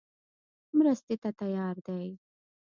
[0.77, 2.07] مرستې ته تیار دی.